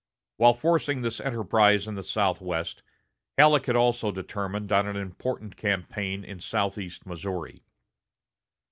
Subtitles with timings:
[0.37, 2.81] While forcing this enterprise in the southwest,
[3.37, 7.61] Halleck had also determined on an important campaign in southeast Missouri.